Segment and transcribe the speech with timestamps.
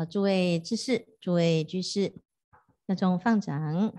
[0.00, 2.14] 好，诸位知识，诸位居士，
[2.86, 3.92] 大众放掌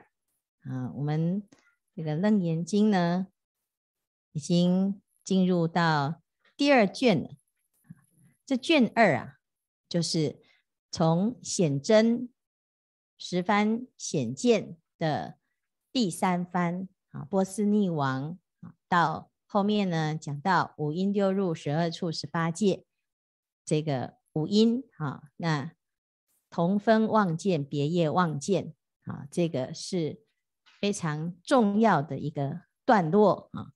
[0.64, 0.92] 啊！
[0.96, 1.48] 我们
[1.94, 3.28] 这个《楞严经》呢，
[4.32, 6.24] 已经进入到
[6.58, 7.30] 第二卷了。
[8.48, 9.38] 这卷二啊，
[9.88, 10.42] 就是
[10.90, 12.34] 从显真
[13.16, 15.38] 十番显见的
[15.92, 22.88] 第三番啊，波斯匿王啊，到后面呢，讲到五阴六入十二处十八界，
[23.64, 25.74] 这个五阴啊，那。
[26.52, 28.74] 同分望见，别业望见，
[29.06, 30.22] 啊，这个是
[30.82, 33.72] 非常重要的一个段落啊。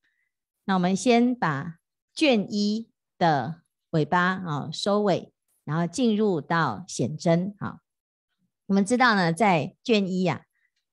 [0.65, 1.79] 那我们先把
[2.13, 3.61] 卷一的
[3.91, 5.33] 尾巴啊收尾，
[5.63, 7.55] 然后进入到显真。
[7.59, 7.79] 啊。
[8.65, 10.45] 我们知道呢，在卷一呀，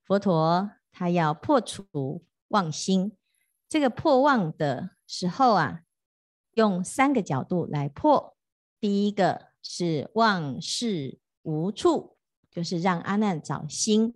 [0.05, 3.17] 佛陀他要破除妄心，
[3.69, 5.81] 这个破妄的时候啊，
[6.53, 8.37] 用三个角度来破。
[8.79, 11.19] 第一个是妄识。
[11.43, 12.17] 无处，
[12.51, 14.15] 就是让阿难找心，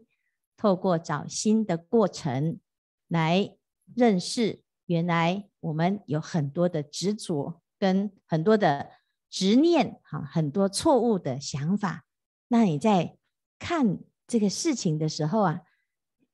[0.56, 2.60] 透过找心的过程
[3.08, 3.56] 来
[3.94, 8.90] 认识，原来我们有很多的执着跟很多的
[9.28, 12.04] 执念，哈，很多错误的想法。
[12.48, 13.16] 那你在
[13.58, 15.62] 看这个事情的时候啊，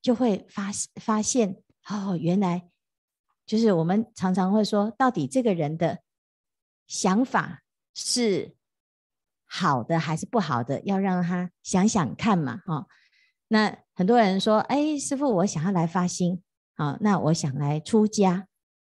[0.03, 0.70] 就会发
[1.01, 2.69] 发现，哦，原来
[3.47, 6.01] 就是我们常常会说，到底这个人的
[6.87, 7.63] 想法
[7.95, 8.55] 是。
[9.55, 12.86] 好的还是不好的，要让他想想看嘛，哈。
[13.48, 16.42] 那很多人说，哎，师傅，我想要来发心，
[16.75, 18.48] 好，那我想来出家，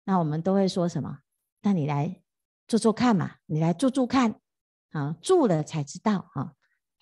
[0.05, 1.19] 那我们都会说什么？
[1.61, 2.23] 那你来
[2.67, 4.41] 做做看嘛，你来住住看，
[4.93, 6.55] 啊，住了才知道，哈，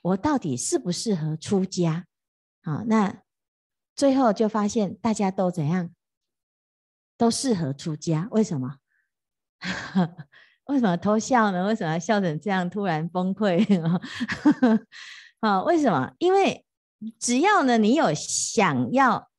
[0.02, 2.06] 我到底适不适合出家？
[2.64, 3.22] 好，那
[3.94, 5.90] 最后就发现大家都怎样，
[7.16, 8.78] 都适合出家，为什么？
[10.66, 11.66] 为什么偷笑呢？
[11.66, 13.62] 为什么要笑成这样突然崩溃？
[15.40, 16.12] 啊，为什么？
[16.18, 16.64] 因为
[17.18, 19.30] 只要呢，你有想要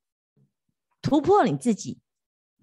[1.01, 1.99] 突破你自己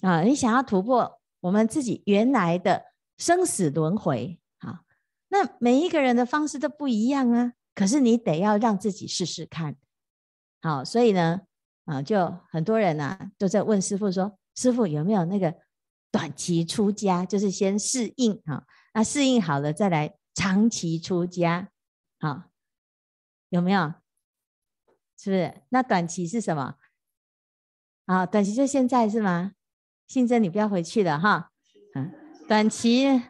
[0.01, 2.85] 啊，你想要突破我们自己原来的
[3.19, 4.83] 生死轮回啊，
[5.29, 7.55] 那每一个人的方式都不一样啊。
[7.75, 9.77] 可是你得要让自己试试看。
[10.61, 11.41] 好，所以呢，
[11.87, 15.53] 啊，就很多人啊都在问师父说：“师父有没有那个？”
[16.13, 18.65] 短期出家就是先适应哈，
[18.95, 21.71] 那适应好了再来长期出家，
[22.21, 22.45] 好，
[23.49, 23.95] 有没有？
[25.19, 25.63] 是不是？
[25.71, 26.75] 那短期是什么？
[28.07, 29.53] 啊，短期就现在是吗？
[30.07, 31.51] 信真，你不要回去了哈。
[31.95, 32.13] 嗯，
[32.47, 33.23] 短期，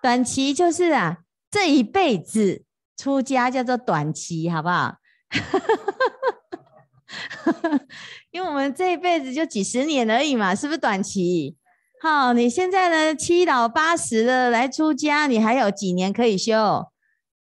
[0.00, 2.64] 短期就是啊，这一辈子
[2.96, 4.96] 出家叫做短期，好不好？
[8.30, 11.56] 因为我们这一辈子就几十年而已嘛，是不是短期？
[12.02, 16.86] 好，你现在呢，七老八十了来出家，你还有几年可以修？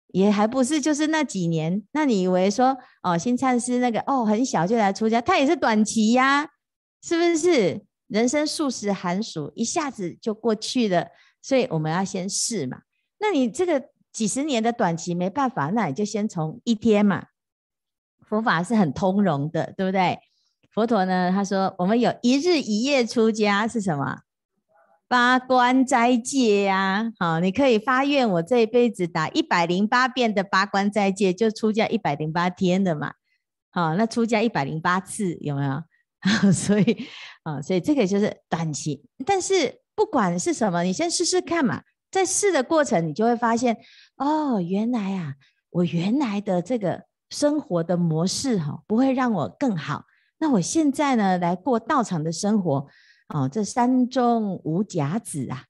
[0.10, 1.82] 也还不是就是那几年？
[1.94, 6.48] 那你以为说哦，新禅师那个哦很小就来出家，他也是短期呀、
[7.02, 7.84] 是不是？
[8.08, 11.08] 人生数十寒暑，一下子就过去了，
[11.42, 12.82] 所以我们要先试嘛。
[13.18, 13.84] 那你这个
[14.14, 17.26] 几十年的短期没办法，那你就先从一天嘛。
[18.22, 20.20] 佛法是很通融的，对不对？
[20.72, 24.20] 佛陀呢，他说我们有一日一夜出家是什么？
[25.08, 33.14] 八关斋戒呀，好，你可以发愿，我这一辈子打一百零八遍的八关斋戒，就出家一百零八天的嘛，
[33.70, 35.84] 好，那出家一百零八次有没有？
[36.52, 37.06] 所以
[37.44, 39.06] 啊，所以这个就是短期。
[39.28, 43.78] 但是不管是什么，你先试试看嘛，在试的过程，你就会发现，
[44.18, 45.36] 哦，原来啊，
[45.70, 50.06] 我原来的这个生活的模式哈，不会让我更好。
[50.40, 52.88] 那我现在呢，来过道场的生活。
[53.30, 55.64] 哦，这山中无甲子啊，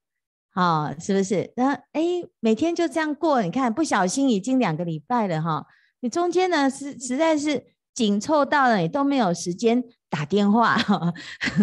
[0.55, 1.53] 哦，是不是？
[1.55, 2.01] 那哎，
[2.41, 5.65] 每天就这样过，你看不小心已经两个礼拜了哈、哦。
[6.01, 10.75] 你中间呢，是实在是紧凑到了，你都没有时间打电话。
[10.89, 11.13] 哦、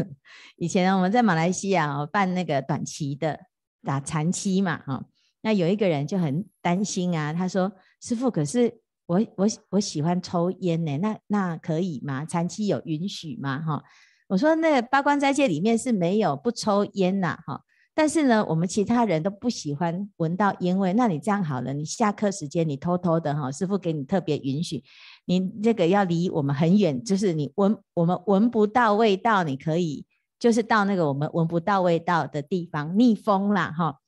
[0.56, 3.38] 以前呢，我们在马来西亚、哦、办那个短期的
[3.82, 5.04] 打长期嘛，哈、哦，
[5.42, 7.70] 那有一个人就很担心啊，他说
[8.00, 12.24] ：“师父，可是我我我喜欢抽烟呢，那那可以吗？
[12.24, 13.84] 长期有允许吗？”哈、哦。
[14.32, 17.60] 我说那八关斋戒里面是没有不抽烟呐，哈，
[17.94, 20.94] 但是呢，我们其他人都不喜欢闻到烟味。
[20.94, 24.82] 那你这样好了，你下课时间你偷偷的哈，师傅给你特别允许，
[25.26, 30.06] 你这个要离我们很远，就是你闻我们闻不到味道，你可以
[30.38, 33.98] 就是到那个我们闻不到味道的地方逆风啦，哈。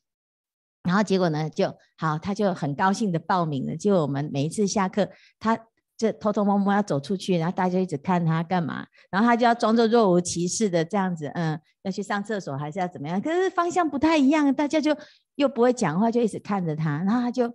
[0.85, 3.76] 然后结果呢就好，他就很高兴的报名了。
[3.76, 5.67] 结果我们每一次下课，他。
[5.96, 13.20] 这偷偷摸摸要走出去，然后大家一直看他干嘛，然后他就要装作若无其事的这样子，嗯，要去上厕所还是要怎么样？
[13.20, 14.96] 可是方向不太一样，大家就
[15.37, 17.55] 又不会讲话，就一直看着他，然后他就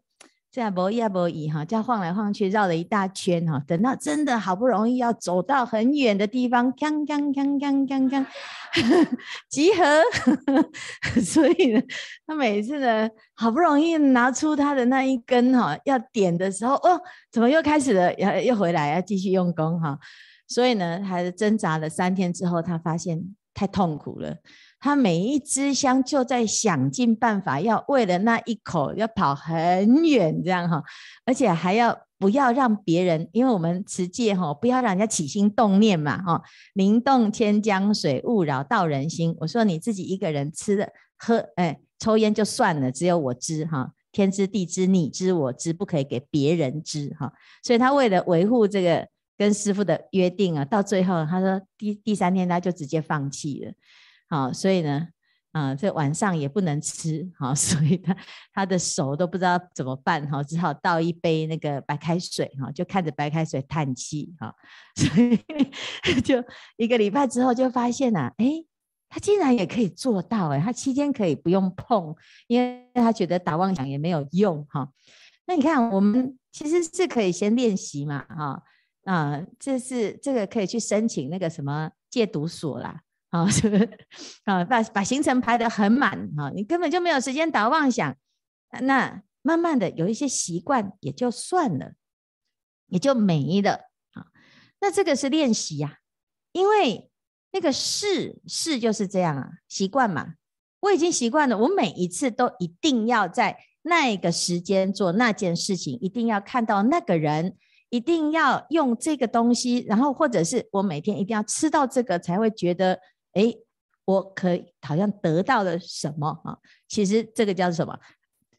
[0.52, 8.26] 这样不一啊不一哈，这样晃来晃去绕了一大圈哈，等到真的好不容易要走到很远的地方，锵锵锵锵锵锵，
[9.48, 9.84] 集合。
[11.22, 11.82] 所以呢，
[12.26, 17.00] 他每次呢，好不容易拿出他的那一根哈，要点的时候，哦，
[17.32, 18.12] 怎么又开始了？
[18.16, 20.00] 要又回来要继续用功哈。
[20.48, 23.24] 所以呢，还是挣扎了三天之后，他发现
[23.54, 24.36] 太痛苦了。
[24.80, 30.82] 他每一支香就在想尽办法，要为了那一口要跑很远，这样哈，
[31.26, 36.42] 而且还要不要让别人，因为我们持戒哈，不要让人家起心动念嘛哈。
[36.76, 39.36] 宁动千江水，勿扰道人心。
[39.40, 47.34] 我说你自己一个人吃的喝，哎，抽烟就算了，只有我知哈，天知地知，你知我知，不可以给别人知哈。
[47.64, 49.06] 所以他为了维护这个
[49.38, 53.72] 跟师父的约定啊，到最后他说第第三天他就直接放弃了。
[54.30, 55.08] 好，所以呢，
[55.54, 58.16] 啊，这晚上也不能吃，好， 所以他
[58.54, 64.54] 他的手都不知道怎么办，哈，只好倒一杯那个白开水，哈，就看着白开水叹气，哈，
[64.96, 66.44] 所以就
[66.78, 68.64] 一个礼拜之后就发现呐，哎，
[69.10, 72.16] 他竟然也可以做到，哎，他七天可以不用碰，
[72.46, 74.88] 因为他觉得打妄想也没有用，哈，
[75.48, 78.64] 那你看我们其实是可以先练习嘛，哈，
[79.06, 83.02] 啊，这是这个可以去申请那个什么戒毒所啦。
[83.30, 83.90] 啊，是 不是？
[84.46, 88.16] 啊，把把行程排得很满，哈，你根本就没有时间打妄想，
[88.82, 91.94] 那慢慢的有一些习惯也就算了，
[92.88, 93.74] 也就没了，
[94.14, 94.28] 啊，
[94.82, 95.98] 那这个是练习呀，
[96.54, 97.12] 因为
[97.52, 100.34] 那个事事就是这样啊，习惯嘛，
[100.82, 107.58] 我已经习惯了，我每一次都一定要在那个时间做那件事情，一定要看到那个人。
[107.92, 113.00] 一定要用这个东西，然后或者是我每天一定要吃到这个，才会觉得。
[113.34, 113.54] 哎，
[114.06, 116.58] 我可以好像得到了什么啊？
[116.88, 117.98] 其实这个叫什么？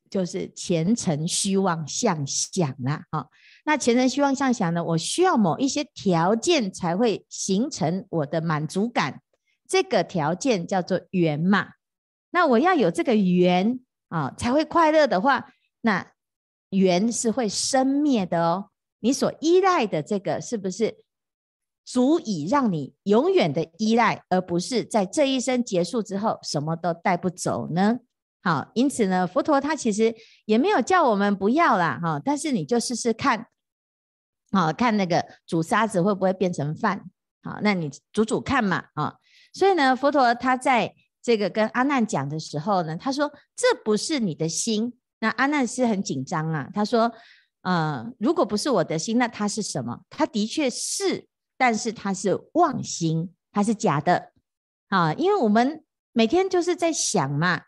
[0.09, 3.05] 就是前尘虚妄相想啦。
[3.11, 3.27] 啊，
[3.65, 4.83] 那前尘虚妄相想呢？
[4.83, 9.23] 我需要某一些条件才会形成我的满足感，
[9.69, 11.69] 这个条件叫做缘嘛。
[12.31, 13.79] 那我要有这个缘
[14.09, 15.53] 啊，才会快乐的话，
[15.83, 16.13] 那
[16.71, 18.71] 缘是会生灭的哦。
[18.99, 21.05] 你所依赖的这个是不是？
[21.85, 27.99] 足以让你永远的依赖，而不是在这一生结束之后什么都带不走呢？
[28.43, 30.15] 好，因此呢，佛陀他其实
[30.47, 33.49] 也没有叫我们不要啦，哈，但是你就试试看，
[34.53, 37.11] 好，看那个煮沙子会不会变成饭，
[37.43, 39.17] 好，那你煮煮看嘛，啊，
[39.53, 47.13] 所以呢，佛陀他在这个跟阿难讲的时候呢，他说这不是你的心，那阿难是很紧张啊，他说，
[47.63, 50.03] 呃，如果不是我的心，那他是什么？
[50.09, 51.27] 他的确是。
[51.61, 54.33] 但是它是妄心，它是假的
[54.89, 55.13] 啊！
[55.13, 57.65] 因为我们每天就是在想嘛，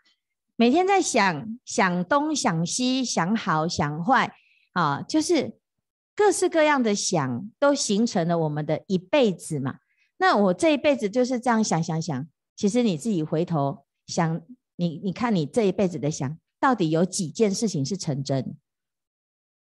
[0.55, 4.33] 每天在想想东想西，想好想坏
[4.71, 5.59] 啊，就是
[6.15, 9.75] 各式各样的想，都形成了我们的一辈子嘛。
[10.17, 14.41] 那我这一辈子就是这样想想想，其实你自己回头想，
[14.75, 18.57] 你你看你这一辈子的想，到底有几件事情是成真？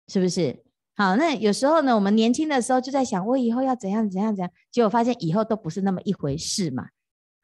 [0.07, 0.63] 是不是？
[1.01, 6.89] 好，那有时候呢，我们年轻的时候就在想，我以后要怎样怎样怎样，结果发现以后都不是那么一回事嘛。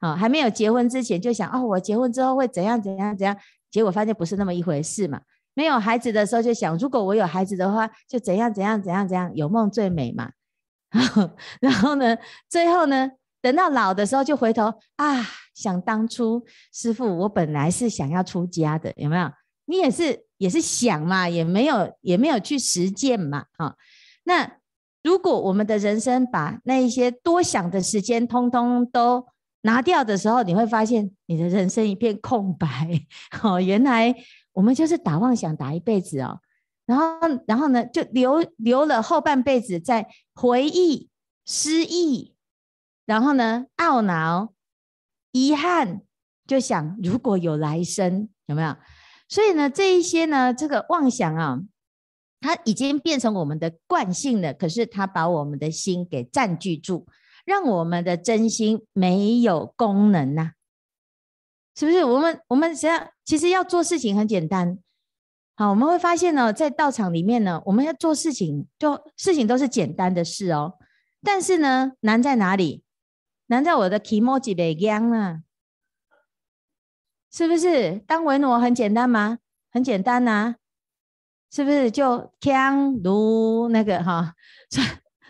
[0.00, 3.36] 好，还没有结婚之前就想，哦，我结婚之后会怎样怎样怎样，
[3.68, 5.20] 结果发现不是那么一回事嘛。
[5.54, 10.30] 没有孩子的时候就想，如果我有孩子的话，就怎样怎样怎样怎样，有梦最美嘛。
[11.60, 12.16] 然后呢，
[12.48, 13.10] 最后呢，
[13.42, 19.28] 等到老的时候就回头啊，想当初师傅，我本来是想要出家的，有没有？
[19.64, 23.76] 你也是也是想嘛，也没有也没有去实践嘛，啊，
[24.24, 24.58] 那
[25.02, 29.26] 如果我们的人生把那一些多想的时间通通都
[29.62, 32.68] 拿掉的时候，你会发现你的人生一片空白，
[33.42, 34.14] 哦，原来
[34.52, 36.40] 我们就是打妄想打一辈子哦，
[36.86, 37.04] 然后
[37.46, 41.08] 然后呢，就留留了后半辈子在回忆、
[41.44, 42.34] 失忆，
[43.06, 44.52] 然后呢，懊恼、
[45.32, 46.02] 遗憾，
[46.46, 48.76] 就想如果有来生，有没有？
[49.28, 51.60] 所以呢，这一些呢，这个妄想啊，
[52.40, 54.54] 它已经变成我们的惯性了。
[54.54, 57.06] 可是它把我们的心给占据住，
[57.44, 60.52] 让我们的真心没有功能呐、啊，
[61.76, 62.04] 是不是？
[62.04, 64.78] 我们我们实际上其实要做事情很简单，
[65.56, 70.78] 好，我们会发现呢，在道场里面呢，我们要做事情，就事情都是简单的事哦。
[71.22, 72.82] 但是呢，难在哪里？
[73.48, 75.42] 难在我的気持ち不一样啊。
[77.32, 79.38] 是不是当维那很简单吗？
[79.70, 80.54] 很简单呐、
[81.52, 84.32] 是不是就锵如那个哈
[84.70, 84.86] 传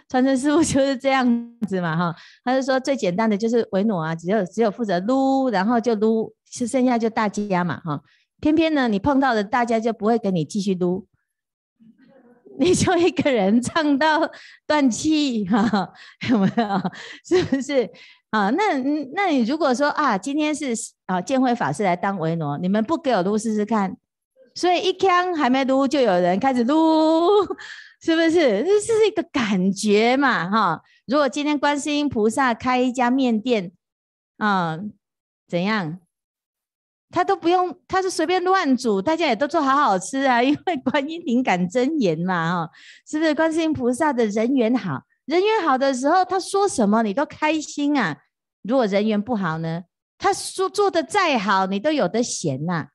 [0.08, 2.14] 传承师傅就是这样子嘛哈？
[2.44, 8.00] 他就说最简单的就是维那啊，只有只有负责撸，然后就撸，是剩下就大家嘛哈。
[8.40, 11.06] 偏偏呢，你碰到的大家就不会给你继续撸，
[12.58, 14.30] 你就一个人唱到
[14.66, 15.92] 断气哈，
[16.30, 16.80] 有没有？
[17.26, 17.90] 是不是
[18.30, 18.50] 啊？
[18.50, 18.76] 那
[19.14, 20.74] 那你如果说啊，今天是
[21.06, 23.96] 啊，建辉法师来当维罗，你们不给我录试试看？
[24.54, 27.44] 所以一枪还没录，就有人开始录，
[28.02, 28.64] 是不是？
[28.64, 30.82] 这是一个感觉嘛哈。
[31.06, 33.72] 如果今天观世音菩萨开一家面店
[34.36, 34.78] 啊，
[35.46, 35.98] 怎样？
[37.10, 40.42] 他都不用，他是随便乱煮，大家也都做好好吃啊。
[40.42, 42.70] 因为观音灵感真言嘛，哈，
[43.06, 43.34] 是不是？
[43.34, 48.16] 观世音菩萨的人缘好，人缘好的时候，他说什么你都开心啊。
[48.62, 49.82] 如果人缘不好呢，
[50.16, 52.88] 他说做的再好，你都有得嫌呐、啊。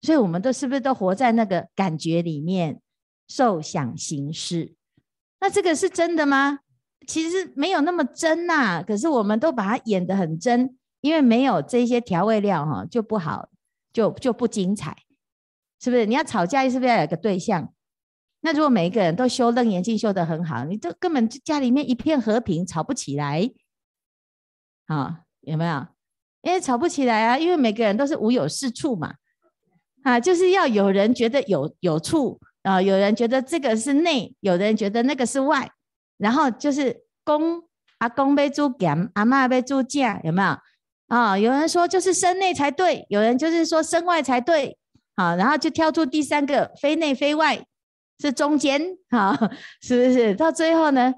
[0.00, 2.80] 所以，我们都是不是都活在那个感觉里面，
[3.28, 4.74] 受想行识？
[5.40, 6.60] 那这个是真的吗？
[7.06, 8.82] 其实没有那么真呐、啊。
[8.82, 10.74] 可是，我们都把它演得很真。
[11.02, 13.50] 因为没有这些调味料哈，就不好，
[13.92, 14.96] 就就不精彩，
[15.80, 16.06] 是不是？
[16.06, 17.72] 你要吵架，是不是要有个对象？
[18.40, 23.50] 那如果每一个人都修楞严经修得很好，你就根本就家里面一片和平，吵不起来，
[24.86, 25.86] 啊，有没有？
[26.42, 29.14] 因为吵不起来啊，因为每个人都是无有是处嘛，
[30.04, 35.70] 啊，就是要有人觉得有有处啊，有人觉得这个是内，有人觉得那个是外，
[36.16, 37.64] 然后就是公
[37.98, 40.56] 阿公被猪讲，阿嬷被猪架，有没有？
[41.08, 44.78] 啊、有人说就是身内才对，有人就是说身外才对，
[45.16, 47.66] 好，然后就挑出第三个，非内非外，
[48.18, 49.36] 是中间， 哈，
[49.80, 50.34] 是不是？
[50.34, 51.14] 到最后呢，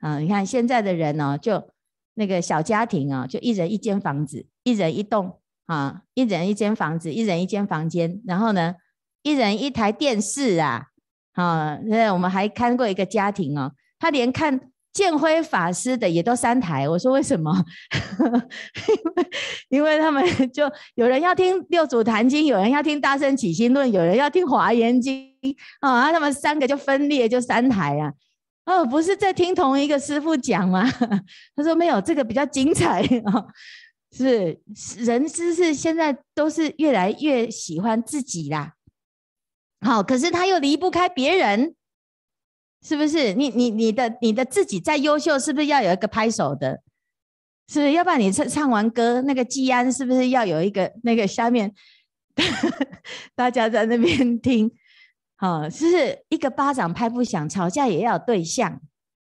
[0.00, 1.70] 啊，你看现在的人哦，就
[2.14, 8.74] 那个小家庭啊、哦，就一人一间房子，一人一栋，啊，一人一间房子，一人一间房间，然后呢，
[9.22, 10.86] 一人一台电视啊，
[11.32, 14.70] 啊，那我们还看过一个家庭哦，他连看。
[14.98, 17.64] 建辉法师的也都三台，我说为什么？
[19.70, 25.32] 因为因为他们 就有人要听六祖坛经，有人要听大圣起心论，有人要听华严经
[25.78, 28.12] 啊，他们三个就分裂就三台啊，
[28.66, 30.84] 哦，不是在听同一个师傅讲吗？
[31.54, 33.46] 他说没有，这个比较精彩啊，
[34.10, 34.58] 是
[34.96, 38.72] 人知是现在都是越来越喜欢自己啦，
[39.80, 41.76] 好，可是他又离不开别人。
[42.86, 46.80] 是不是你你你的你的自己再优秀，是不是要有一个拍手的？
[47.70, 47.92] 是不是？
[47.92, 51.74] 要不然你唱唱完歌，那个祭安是不是要有一个那个下面
[53.34, 54.70] 大家在那边听？
[55.36, 58.80] 好，是不是一个巴掌拍不响，吵架也要有对象。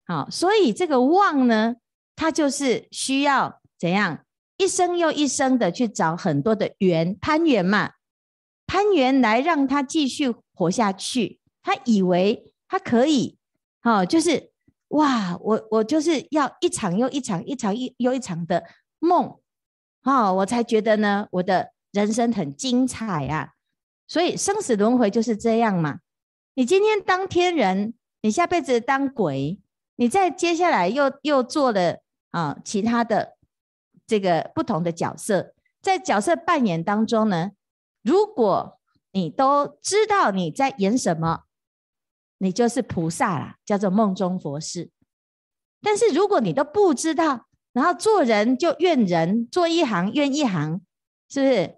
[0.06, 1.76] 好，所以这个旺呢，
[2.16, 4.24] 它就是需要怎样
[4.58, 7.92] 一生又一生的去找很多的缘攀缘嘛，
[8.66, 11.40] 攀缘来让他继续活下去。
[11.62, 13.38] 他以为他可以。
[13.84, 14.50] 哦，就是
[14.88, 18.64] 哇，我我就是要一场又一场，一场一又一场的
[18.98, 19.38] 梦，
[20.04, 23.50] 哦，我才觉得呢，我的人生很精彩啊。
[24.08, 25.98] 所以生死轮回就是这样嘛。
[26.54, 29.60] 你今天当天人，你下辈子当鬼，
[29.96, 31.98] 你再接下来又又做了
[32.30, 33.36] 啊其他的
[34.06, 37.50] 这个不同的角色，在角色扮演当中呢，
[38.02, 38.80] 如果
[39.12, 41.43] 你都知道你在演什么。
[42.38, 44.90] 你就是菩萨啦，叫做梦中佛事。
[45.80, 50.80] 但是如果你都不知道，然后做人就怨人，做一行怨一行，
[51.28, 51.76] 是不是？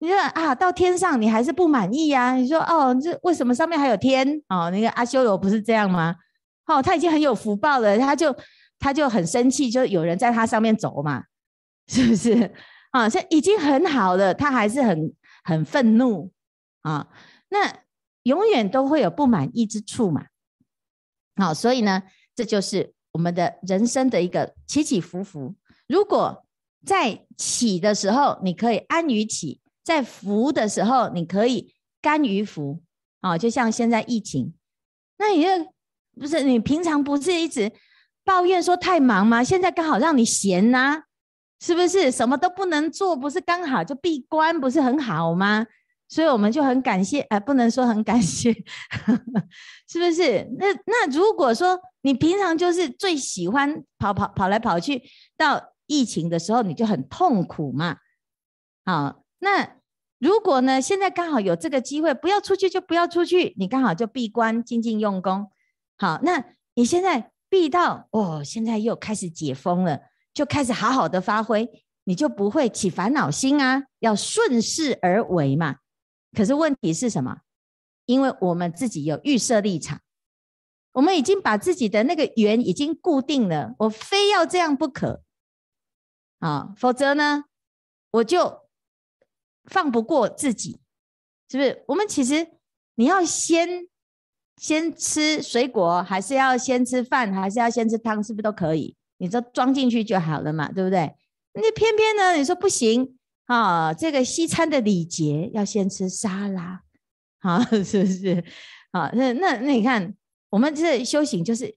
[0.00, 4.40] 你说啊，到天上你还是不满意呀、你说哦，这为什么上面还有天？
[4.48, 6.14] 哦，那个阿修罗不是这样吗？
[6.66, 8.34] 哦，他已经很有福报了，他就
[8.78, 11.24] 他就很生气，就有人在他上面走嘛，
[11.88, 12.54] 是不是？
[12.92, 15.12] 啊，这已经很好了，他还是很
[15.42, 16.30] 很愤怒
[16.82, 17.08] 啊，
[17.48, 17.87] 那。
[18.28, 20.26] 永远都会有不满意之处嘛，
[21.36, 22.02] 好，所以呢，
[22.34, 25.54] 这就是我们的人生的一个起起伏伏。
[25.86, 26.44] 如果
[26.84, 32.82] 在起的时候你可以安于起，在伏的时候你可以甘于伏，
[33.20, 34.52] 啊，就像现在疫情，
[35.16, 35.48] 那你就
[36.20, 37.72] 不是你平常不是一直
[38.24, 39.42] 抱怨说太忙吗？
[39.42, 41.04] 现在刚好让你闲呐，
[41.60, 42.10] 是不是？
[42.10, 45.66] 什么都不能做，不是刚好就闭关，不是很好吗？
[46.08, 48.50] 所以我们就很感谢，呃，不能说很感谢，
[49.86, 50.48] 是不是？
[50.58, 55.02] 那那如果说你平常就是最喜欢跑跑跑来跑去，
[55.36, 57.98] 到疫情的时候你就很痛苦嘛。
[58.86, 59.76] 好，那
[60.18, 65.50] 如果呢，现在刚好有这个机会，不要出去就不要出去，你刚好就闭关静静用功。
[65.98, 66.42] 好，那
[66.74, 70.00] 你现在闭到哦，现在又开始解封了，
[70.32, 71.68] 就开始好好的发挥，
[72.04, 75.76] 你就不会起烦恼心啊，要顺势而为嘛。
[76.38, 77.40] 可是问题是什么？
[78.06, 80.00] 因为我们自己有预设立场，
[80.92, 85.24] 我们已经把自己的那个缘已经固定了，我非要这样不可
[86.38, 86.72] 啊！
[86.76, 87.46] 否则呢，
[88.12, 88.68] 我就
[89.64, 90.80] 放不过自己，
[91.50, 91.84] 是不是？
[91.88, 92.52] 我们其实
[92.94, 93.88] 你要先
[94.58, 98.96] 先吃水果，还是要先吃饭，还是要先吃汤，是不是都可以？
[99.16, 101.16] 你就装进去就好了嘛，对不对？
[101.54, 103.17] 你偏偏呢，你说不行
[103.48, 106.82] 啊，这个西餐的礼节要先吃沙拉，
[107.38, 108.44] 啊， 是不是？
[108.90, 110.14] 啊，那那那你看，
[110.50, 111.76] 我们这修行就是，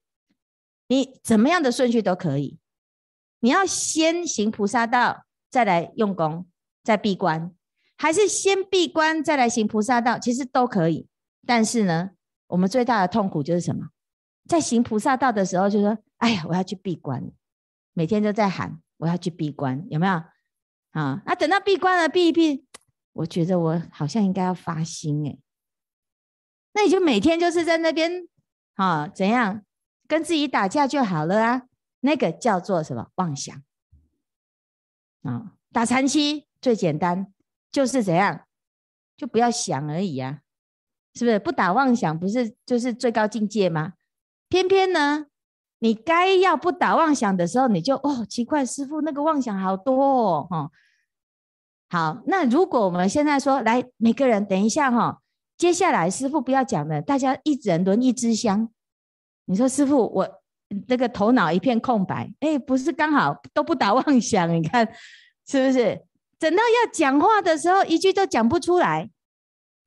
[0.90, 2.60] 你怎么样的顺序都可以，
[3.40, 6.46] 你要先行菩萨道，再来用功，
[6.84, 7.54] 再闭关，
[7.98, 11.08] 还是先闭关再来行菩萨道，其实都可以。
[11.48, 12.12] 但是呢，
[12.48, 13.88] 我们最大的痛苦就是什么？
[14.50, 17.32] 在行菩萨道的时候，就说：“哎呀，我要去闭关。”
[17.94, 20.22] 每天都在喊：“我要去闭关。”有没有？
[20.92, 22.66] 啊，那等到闭关了，闭一闭，
[23.14, 25.38] 我觉得我好像应该要发心哎。
[26.74, 28.28] 那你就每天就是在那边，
[28.76, 29.64] 啊，怎样
[30.08, 31.64] 跟自己打架就好了啊？
[32.02, 33.62] 那个叫做什么妄想？
[35.24, 37.34] 啊，打禅七最简单，
[37.72, 38.46] 就是怎样，
[39.16, 40.42] 就不要想而已啊。
[41.14, 43.94] 是不是不打妄想，不是就是最高境界吗？
[44.48, 45.28] 偏偏呢，
[45.84, 50.72] 你该要不打妄想的时候，你就哦奇怪，师傅那个妄想好多哦，哦。
[51.90, 55.18] 好，那如果我们现在说来，每个人等一下哈、哦，
[55.58, 58.70] 接下来师傅不要讲了，大家一人轮一支香。
[59.46, 60.30] 你说师傅，我
[60.88, 64.88] 那个头脑一片空白，哎，不是刚好都不打妄想，你看
[65.48, 66.06] 是不是？
[66.38, 69.10] 等到要讲话的时候，一句都讲不出来。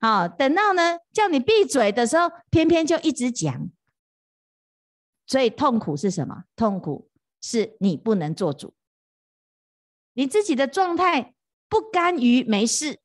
[0.00, 3.70] 好，等到呢叫你闭嘴的时候，偏偏就一直讲，
[5.26, 6.44] 所以痛苦是什么？
[6.56, 8.74] 痛苦是你不能做主，
[10.14, 11.34] 你自己的状态
[11.68, 12.98] 不甘于没事，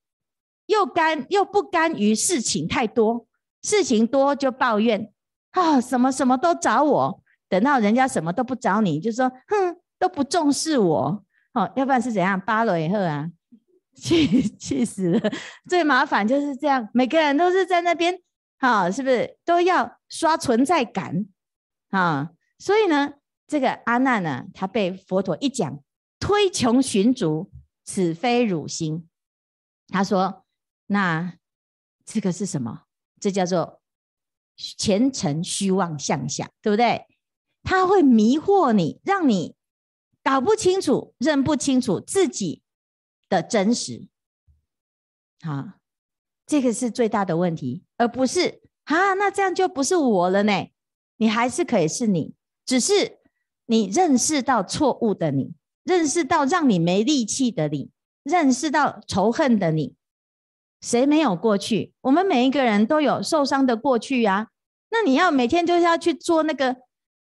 [0.66, 3.28] 又甘又不甘于事情太多，
[3.62, 5.12] 事情多就抱怨
[5.52, 11.24] 啊，什么什么都找我，等到人家什么都不找你，就说哼，都不重视我，
[11.54, 12.40] 哦，要不然是怎样？
[12.40, 13.30] 巴雷以后啊。
[14.00, 15.20] 气气死了！
[15.68, 18.18] 最麻烦就是这样，每个人都是在那边，
[18.58, 21.26] 哈，是不是都要刷存在感
[21.90, 22.32] 啊？
[22.58, 23.14] 所以呢，
[23.48, 25.84] 这个阿难呢，他被佛陀一讲，
[26.20, 27.52] 推穷寻逐，
[27.86, 29.08] 此非汝心。
[29.88, 30.46] 他说
[30.88, 31.38] ：“那
[32.06, 32.84] 这个是什么？
[33.20, 33.82] 这叫做
[34.56, 37.06] 前尘虚妄相想，对不对？
[37.64, 39.56] 他会迷惑你，让你
[40.24, 42.64] 搞不清楚、认不清楚自己。”
[43.30, 44.08] 的真实，
[45.42, 45.74] 好，
[46.48, 50.52] 这个是最大的问题，而不是啊，那这样就不是我了呢？
[51.20, 52.34] 你还是可以是你，
[52.66, 53.20] 只是
[53.68, 55.54] 你认识到错误的你，
[55.84, 57.92] 认识到让你没力气的你，
[58.24, 59.96] 认识到仇恨的你。
[60.82, 61.94] 谁没有过去？
[62.02, 64.48] 我们每一个人都有受伤的过去呀、啊。
[64.92, 66.76] 那你要每天就是要去做那个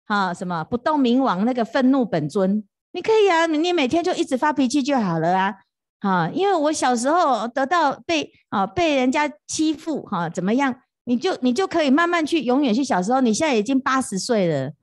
[0.06, 2.64] 啊什么不动明王那个愤怒本尊？
[2.92, 5.54] 你可以啊，你每天就一直发脾气就好了啊。
[5.98, 10.82] 啊，因为我小时候得到被啊被人家欺负哈、啊，怎么样？
[11.08, 13.22] 你就你就可以慢慢去，永远去小时候。
[13.22, 14.74] 你现在已经八十岁了，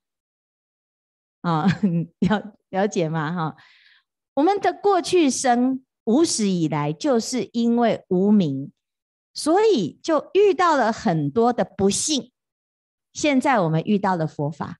[1.42, 1.68] 啊，
[2.28, 3.32] 了了解吗？
[3.32, 3.56] 哈、
[4.34, 8.72] 我们的过去生无始以来就是因为无明，
[9.36, 12.32] 所以就遇到了很多的不幸。
[13.14, 14.80] 现在我们遇到了佛法，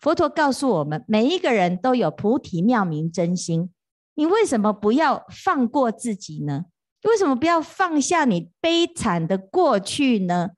[0.00, 3.70] 佛陀告诉我们，每一个人都有菩提妙明真心。
[4.14, 6.64] 你为什么不要放过自己呢？
[7.02, 10.52] 为什么不要放下你悲惨的过去呢？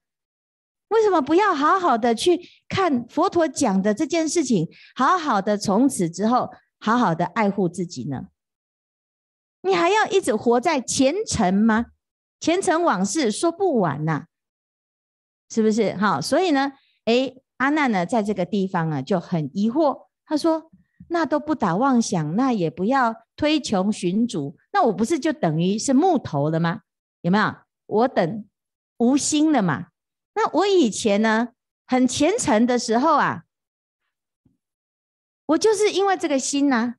[0.89, 8.29] 为什么不要好好的去看佛陀讲的这件事情，好好的从此之后好好的爱护自己呢？
[9.63, 11.87] 你还要一直活在前尘吗？
[12.41, 14.27] 前尘往事说不完呐、啊，
[15.51, 15.95] 是不是？
[15.97, 16.73] 好，所以呢，
[17.05, 20.71] 哎，阿难呢，在这个地方啊就很疑惑，他说。
[21.11, 26.83] 那都不打妄想，那也不要推穷寻逐，那我不是就等于是木头了吗？
[27.23, 27.55] 有没有？
[27.87, 28.45] 我等
[28.99, 29.87] 无心了嘛？
[30.39, 31.49] 那我以前呢，
[31.85, 33.43] 很虔诚的时候啊，
[35.47, 36.95] 我就是因为这个心呐、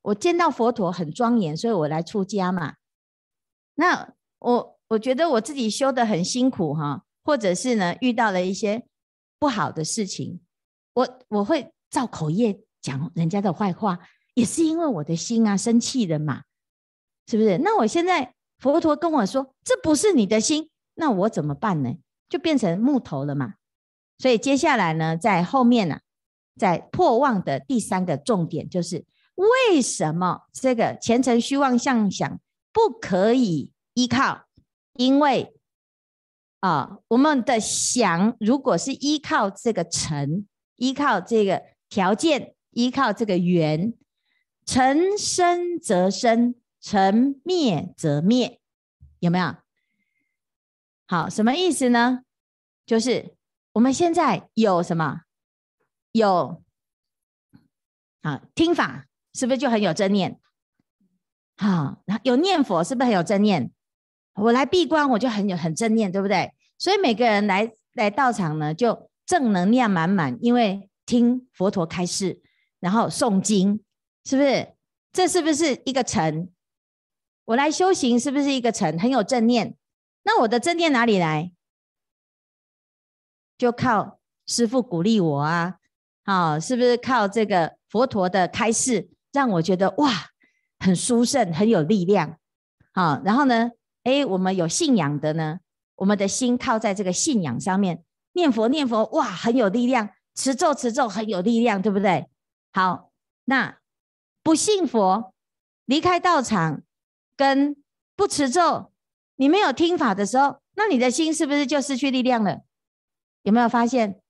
[0.00, 2.76] 我见到佛陀很庄严，所以我来出家嘛。
[3.74, 8.86] 那我我觉得我自己修得很辛苦哈，或者是呢遇到了一些
[9.38, 10.40] 不好的事情，
[10.94, 12.64] 我我会造口业。
[12.82, 13.98] 讲人家的坏话，
[14.32, 16.44] 也是因为我的心啊生气的嘛，
[17.26, 17.58] 是不是？
[17.58, 21.98] 那我现在佛陀跟我说，这不是你的心，那我怎么办呢？
[22.30, 23.56] 就变成木头了嘛。
[24.16, 26.00] 所以接下来呢，在后面呢、啊，
[26.56, 32.40] 在破妄的第三个重点就是，为什么这个前尘虚妄相想
[32.72, 34.46] 不可以依靠？
[34.94, 35.54] 因为
[36.60, 42.54] 啊，我们的想如果是依靠这个尘，依靠这个条件。
[42.72, 43.94] 依靠这个缘，
[44.64, 48.60] 尘生则生，尘灭则灭，
[49.18, 49.56] 有没有？
[51.10, 52.20] 好，什么意思呢？
[52.86, 53.34] 就是
[53.72, 55.22] 我们现在有什么？
[56.12, 56.62] 有
[58.20, 60.38] 啊，听法是不是就很有正念？
[61.56, 63.72] 好，有念佛是不是很有正念？
[64.34, 66.54] 我来闭关我就很有很正念，对不对？
[66.78, 72.40] 所以每个人来来道场呢，就正能量满满，因为听佛陀开示，
[72.78, 73.82] 然后诵经，
[74.24, 74.76] 是不是？
[75.12, 76.48] 这是不是一个乘？
[77.46, 78.96] 我来修行是不是一个乘？
[78.96, 79.76] 很有正念。
[80.22, 81.52] 那我的正念哪里来？
[83.58, 85.78] 就靠师父鼓励我啊，
[86.24, 90.30] 好，是不是靠这个佛陀的开示，让我觉得哇，
[90.78, 92.38] 很殊胜，很有力量，
[92.92, 93.72] 好，然后呢，
[94.04, 95.60] 诶，我们有信仰的呢，
[95.96, 98.02] 我们的心靠在这个信仰上面，
[98.32, 102.30] 念佛念佛，哇，很有力量，持咒持咒很有力量，对不对？
[102.72, 103.12] 好，
[103.44, 103.78] 那
[104.42, 105.34] 不信佛，
[105.84, 106.82] 离开道场，
[107.36, 107.76] 跟
[108.16, 108.90] 不持咒，
[109.40, 112.60] 你没有听法的时候，那你的心是不是就失去力量了？
[113.42, 114.20] 有没有发现？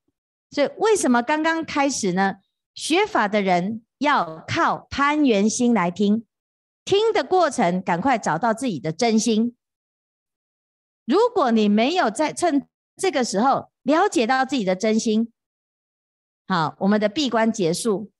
[0.53, 2.37] 所以为什么刚刚开始呢？
[2.75, 6.25] 学法的人要靠攀缘心来听，
[6.85, 9.57] 听的过程赶快找到自己的真心。
[11.05, 15.33] 如果你没有在趁这个时候了解到自己的真心，
[16.47, 18.13] 好，我们的闭关结束，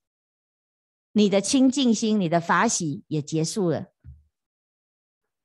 [1.13, 3.85] 你的清净心、你的法喜也结束了，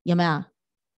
[0.02, 0.44] 有没有？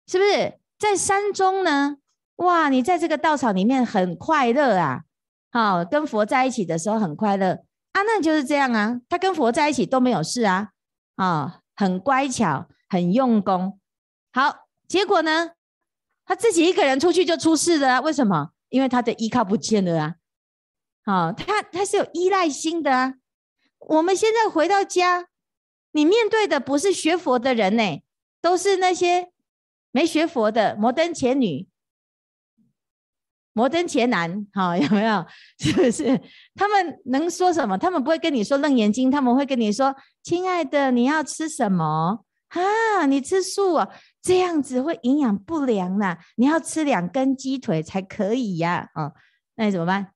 [0.07, 1.97] 是不是在山中呢？
[2.37, 5.01] 哇，你在这个道场里面很快乐啊！
[5.51, 9.01] 好，跟佛在一起的时候很快乐啊，那就是这样啊。
[9.09, 10.69] 他跟佛在一起都没有事啊，
[11.15, 13.79] 啊，很乖巧，很用功。
[14.31, 15.51] 好，结果呢，
[16.25, 18.01] 他自己一个人出去就出事了。
[18.01, 18.51] 为什么？
[18.69, 20.15] 因为他的依靠不见了啊。
[21.03, 23.15] 好，他他是有依赖心的啊。
[23.79, 25.27] 我们现在回到家，
[25.93, 28.03] 你面对的不是学佛的人呢，
[28.41, 29.31] 都是那些
[29.97, 31.67] 没学佛的摩登前女。
[33.53, 35.25] 摩登前男，好， 有没有？
[35.57, 36.21] 是不是？
[36.53, 37.75] 他们能说什么？
[37.75, 43.07] 他们不会跟你说《楞严经》，他们会跟你说：“亲爱的，你要吃什么啊？
[43.07, 46.19] 你吃素哦，这样子会营养不良呐。
[46.35, 49.13] 你要吃两根鸡腿才可以呀。”哦，
[49.55, 50.11] 那你怎么办？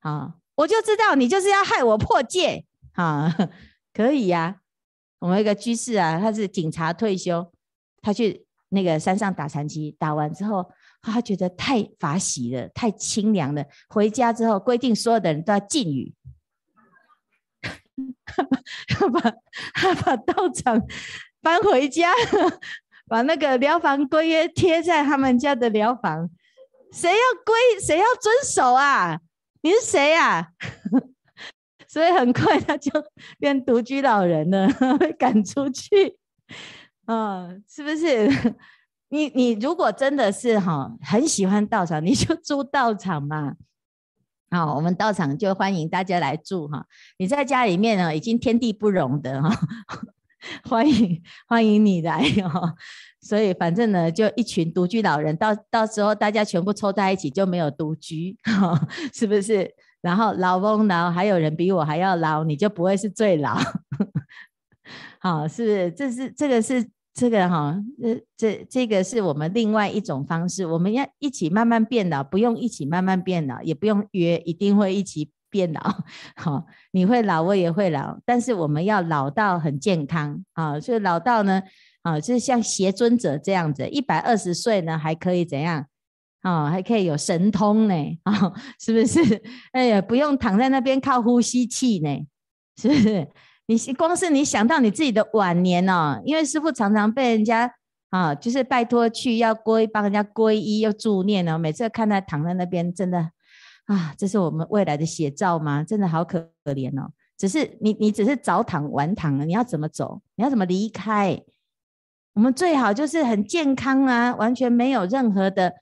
[0.00, 2.66] 好，我就知道你就是要害我破戒。
[2.94, 3.34] 哈，
[3.92, 4.60] 可以呀。
[5.18, 7.52] 我们一个居士啊，他是警察退休，
[8.02, 10.70] 他去那个山上打禅七，打完之后。
[11.04, 13.64] 他觉得太法喜了，太清凉了。
[13.88, 16.14] 回家之后，规定所有的人都要禁语，
[18.86, 19.20] 他 把
[19.74, 20.80] 他把道场
[21.40, 22.12] 搬回家，
[23.08, 26.30] 把那个寮房规约贴在他们家的寮房。
[26.92, 27.80] 谁要规？
[27.84, 29.18] 谁要遵守啊？
[29.62, 30.50] 你是谁啊？
[31.88, 32.92] 所以很快他就
[33.40, 34.68] 变独居老人了，
[35.00, 36.16] 被赶出去。
[37.06, 38.28] 嗯，是不是？
[39.10, 43.54] 你你如果真的是哈很喜欢道场，你就住道场嘛。
[44.50, 46.86] 好，我们道场就欢迎大家来住哈。
[47.18, 49.50] 你在家里面呢，已经天地不容的哈，
[50.68, 52.74] 欢迎欢迎你来哈。
[53.20, 58.36] 所以反正呢，就一群独居老人，到到时候大家全部凑在一起就没有独居，
[59.12, 59.74] 是不是？
[60.00, 63.58] 然后老翁老，还有人比我还要老，你就不会是最老。
[65.22, 66.90] 好，是这是这个是。
[67.14, 75.80] 这个哈，这这这个是我们另外一种方式，我们要一起慢慢变老，不用一起慢慢变老，也不用约一定会一起变老。
[76.36, 81.62] 好，你会老，我也会老，但是我们要老到很健康啊，所以老到呢，
[82.00, 85.84] 啊，就是像邪尊者这样子，一百二十岁呢还可以怎样？
[86.40, 89.20] 啊，还可以有神通呢，啊， 是不是？
[89.72, 92.26] 哎呀，不用躺在那边靠呼吸器呢，
[92.80, 93.28] 是不是？
[93.66, 97.72] 你光是你想到你自己的晚年哦，因为师傅常常被人家
[98.10, 103.30] 啊，就是拜托去要皈帮人家皈依要助念哦，每次看他躺在那边，真的
[103.86, 105.82] 啊，这是我们未来的写照吗？
[105.82, 107.12] 真的好可怜哦。
[107.38, 110.20] 只是你你只是早躺晚躺了，你要怎么走？
[110.36, 111.40] 你要怎么离开？
[112.34, 115.72] 我们最好就是很健康啊，完全没有任何的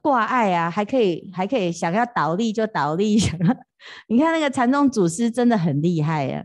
[0.00, 3.18] 挂碍啊，还可以还可以想要倒立就倒立。
[4.08, 6.44] 你看那个禅宗祖师真的很厉害呀。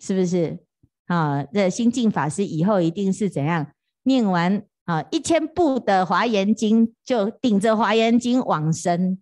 [0.00, 0.58] 是不是
[1.06, 1.44] 啊？
[1.44, 3.66] 这心净法师以后一定是怎样
[4.04, 9.18] 念完啊一千部的华严经，就顶着华严经往生，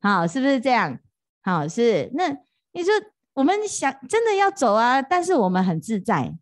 [0.00, 0.98] 好，是不是这样？
[1.42, 2.28] 好，是那
[2.72, 2.92] 你说
[3.34, 6.32] 我们想真的要走啊，但是我们很自在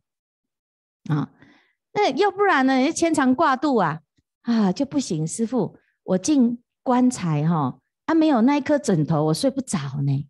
[1.08, 1.30] 啊，
[1.94, 2.92] 那要不然呢？
[2.92, 4.00] 牵肠挂肚啊
[4.42, 5.26] 啊就不行。
[5.26, 10.28] 师父，我进棺材哈，啊没有那一颗枕头，我睡不着呢。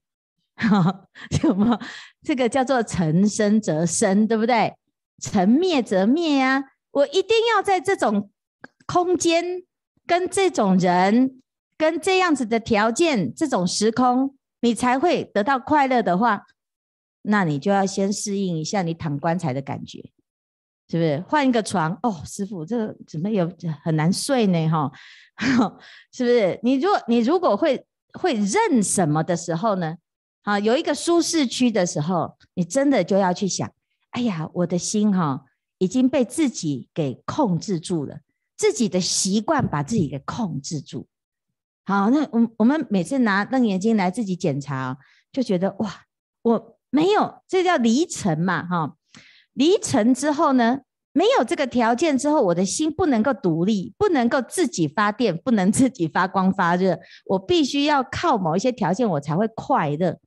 [0.61, 1.79] 哈，什么？
[2.23, 4.75] 这个叫做尘生则生，对不对？
[5.23, 6.63] 尘灭则灭啊！
[6.93, 8.31] 我一定要在这种
[8.87, 9.63] 空间，
[10.07, 11.43] 跟这种人，
[11.77, 16.43] 跟这样子的条件，这种时空，你才会得到快乐的话，
[17.23, 20.11] 那你就要先适应一下你躺棺材的感觉，
[20.89, 21.25] 是不是？
[21.29, 23.51] 换一个床哦，师傅，这个怎么有
[23.83, 24.69] 很难睡呢？
[24.69, 24.91] 哈，
[26.13, 26.59] 是不是？
[26.63, 29.97] 你如果你如果会会认什么的时候呢？
[30.43, 33.71] 好，有一个舒适区的时候，你真的就要去想，
[34.11, 35.45] 哎呀，我的心哈
[35.79, 38.21] 已经被自己给控制住了，
[38.57, 41.07] 自己的习惯把自己给控制住。
[41.85, 44.97] 好，那我我们每次拿瞪眼睛来自己检查，
[45.31, 46.05] 就觉得哇，
[46.43, 48.97] 我没有，这叫离尘嘛，哈，
[49.53, 50.81] 离尘之后呢，
[51.13, 60.19] 没有这个条件之后，我的心不能够独立，不能够自己发电，不能自己发光发热，我必须要靠某一些条件，我才会快乐。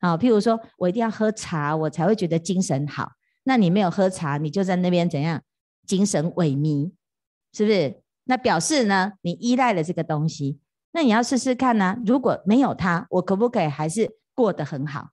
[0.00, 3.12] 好，譬如说我一定要喝茶，我才会觉得精神好。
[3.44, 5.42] 那你没有喝茶，你就在那边怎样？
[5.86, 6.92] 精神萎靡，
[7.52, 8.00] 是不是？
[8.24, 10.60] 那表示呢，你依赖了这个东西。
[10.92, 15.10] 那你要试试看呢、如果没有它，我可不可以还是过得很好？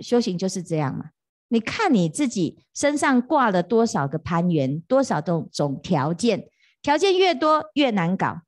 [0.00, 1.10] 修行就是这样嘛。
[1.48, 6.48] 你看你自己身上挂了多少个攀缘，多少种种条件，
[6.82, 8.42] 条件越多越难搞。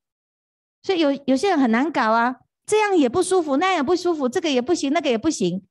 [0.81, 2.37] 所以有有些人很难搞啊。
[2.65, 5.61] 这样也不舒服，那样也不舒服，这个也不行，那个也不行。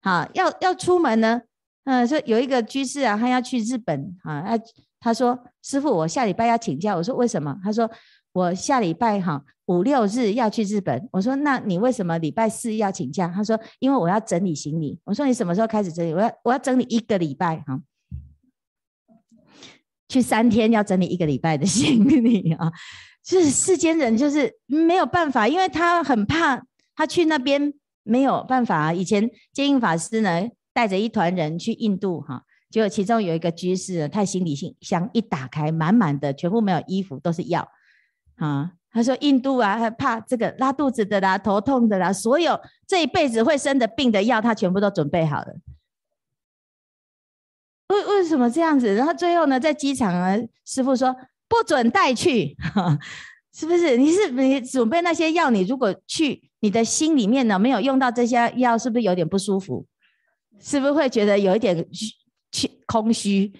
[0.00, 1.42] 好，要要出门呢，
[1.84, 4.64] 嗯，说有一个居士啊，他要去日本啊，他
[5.00, 6.96] 他说师父，我下礼拜要请假。
[6.96, 7.58] 我说为什么？
[7.62, 7.90] 他说
[8.32, 11.08] 我下礼拜哈五六日要去日本。
[11.12, 13.28] 我说那你为什么礼拜四要请假？
[13.28, 14.98] 他说因为我要整理行李。
[15.04, 16.14] 我说你什么时候开始整理？
[16.14, 17.80] 我要我要整理一个礼拜哈，
[20.08, 22.72] 去三天要整理一个礼拜的行李啊。
[23.28, 26.64] 就是世间人就是没有办法，因为他很怕
[26.96, 28.90] 他去那边没有办法。
[28.94, 37.68] 以前接应法师呢，带着一团人去印度哈，结果其中有一个居士，他行李箱一打开，满满的全部没有衣服，都是药
[38.36, 38.72] 啊。
[38.90, 45.54] 他说印度啊，他怕这个拉肚子的啦、头痛的啦，所有这一辈子会生的病的药，他全部都准备好了。
[47.88, 48.94] 为为什么这样子？
[48.94, 51.14] 然后最后呢，在机场啊，师傅说。
[51.48, 52.56] 不准带去，
[53.52, 53.96] 是不是？
[53.96, 59.86] 你是你准备那些药，你如果去，你的心里面呢没有用到这些药，是不是有点不舒服？
[60.60, 61.86] 是不是会觉得有一点
[62.52, 63.52] 虚空虚？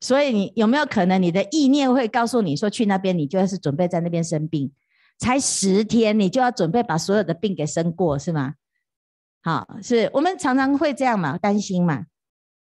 [0.00, 4.70] 所以你有没有可能你的意念会告诉你说，去那边你就是准备在那边生病，
[5.18, 8.54] 才十天你就要准备把所有的病给生过，是吗？
[9.42, 12.04] 好，是我们常常会这样嘛，担心嘛，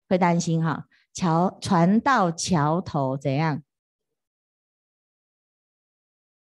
[0.09, 0.87] 会担心哈。
[1.13, 3.63] 桥船到桥头怎样？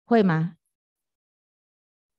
[0.05, 0.55] 会吗？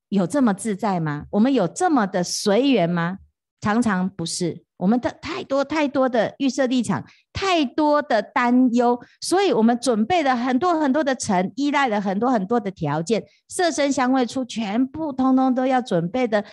[0.08, 1.26] 有这么自在吗？
[1.30, 3.18] 我们有这么的随缘吗？
[3.60, 4.64] 常常不是。
[4.76, 16.44] 我们的太多太多的预设立场，太多的担忧，所以我们准备了很多很多的尘，依赖了很多很多的条件，色声香味触，全部通通都要准备的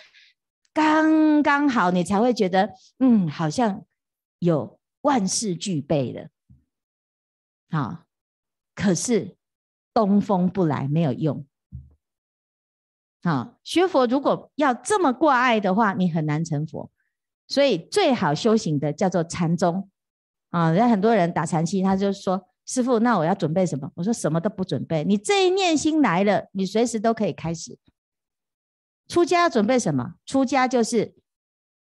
[0.72, 3.84] 刚刚好，你才会觉得，嗯，好像
[4.38, 6.28] 有万事俱备了。
[7.70, 8.04] 好，
[8.74, 9.36] 可是。
[9.94, 11.44] 东风不来没有用，
[13.22, 16.90] 好，学佛如果要这么挂碍的话，你很难成佛。
[17.48, 19.90] 所以最好修行的叫做禅宗
[20.50, 20.70] 啊。
[20.70, 27.78] 人家很多人打禅七，他就说：“师傅，那我要准备什么？”我说：“什么都不准备，你这一念心来了，你随时都可以开始。”
[29.06, 30.14] 出家要准备什么？
[30.24, 31.14] 出家就是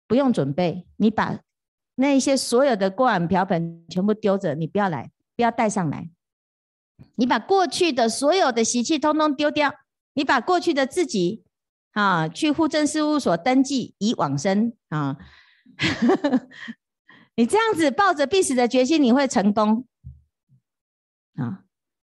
[0.06, 1.40] 不用准备，你把
[1.96, 6.10] 那些所有的锅碗瓢盆全部丢着，你不要来，不要带上来。
[7.16, 9.74] 你把过去的所有的习气通通丢掉，
[10.14, 11.44] 你把过去的自己
[11.92, 15.18] 啊，去户政事务所登记以往生啊，
[17.36, 19.86] 你这样子抱着必死的决心，你会成功
[21.36, 21.64] 啊！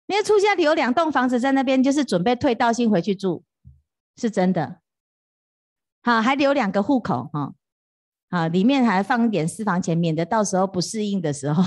[0.06, 3.42] 因为出家里有两栋房子在那边，就是准备退道心回去住，
[4.16, 4.80] 是真的。
[6.02, 7.54] 好，还留两个户口哈，
[8.28, 11.62] 啊，里面还放一点私房钱，免得到时候不适应的时候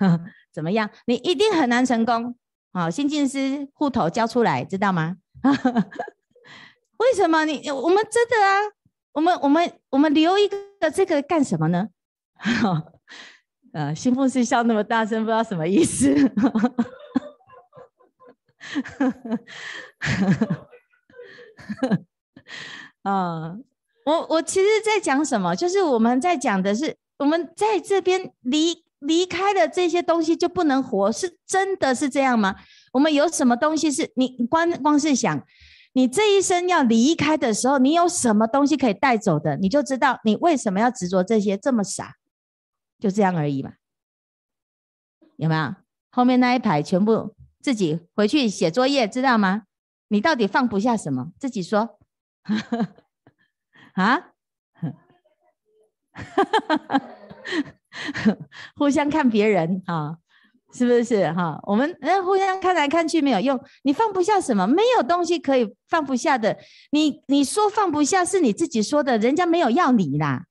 [0.52, 0.90] 怎么样？
[1.06, 2.36] 你一定很难成功。
[2.72, 5.16] 好，新进师户头交出来，知道吗？
[6.98, 8.58] 为什么你我们真的啊？
[9.12, 11.88] 我们我们我们留一个这个干什么呢？
[13.72, 16.14] 呃，新凤师笑那么大声，不知道什么意思。
[23.02, 23.56] 啊，
[24.04, 25.54] 我我其实在讲什么？
[25.56, 28.87] 就是我们在讲的是，我们在这边离。
[29.00, 32.56] 离开了这些东西就不能活，是真的是这样吗？
[32.92, 35.44] 我们有什么东西是你光光是想，
[35.92, 42.14] 你这一生要离开的时候，你有什么东西可以带走的，你就知道你为什么要执着这些，这么傻，
[42.98, 43.74] 就这样而已嘛。
[45.36, 45.74] 有没有？
[46.10, 49.62] 后面那一排全部自己回去写作业，知道吗？
[50.08, 51.32] 你到底放不下什么？
[51.38, 51.98] 自己说，
[53.94, 54.30] 啊？
[58.76, 60.16] 互相看别人啊，
[60.72, 61.58] 是不是哈？
[61.64, 64.66] 我们呃互相看来看去没有用，你放不下什么？
[64.66, 66.56] 没有东西可以放不下的。
[66.90, 70.44] 你你说放不下是你自己说的，人家没有要你啦。